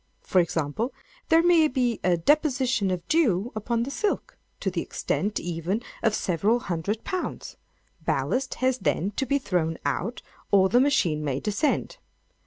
[0.23, 0.95] For example,
[1.29, 6.15] there may be a deposition of dew upon the silk, to the extent, even, of
[6.15, 7.55] several hundred pounds;
[8.03, 11.97] ballast has then to be thrown out, or the machine may descend.